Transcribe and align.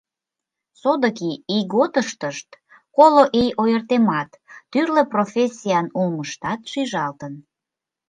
Содыки 0.81 1.31
ийготыштышт 1.55 2.49
коло 2.97 3.23
ий 3.41 3.49
ойыртемат, 3.61 4.29
тӱрлӧ 4.71 5.03
профессиян 5.13 5.87
улмыштат 5.99 6.59
шижалтын. 6.71 7.33